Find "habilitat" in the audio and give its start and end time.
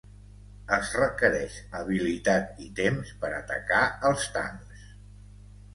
1.81-2.59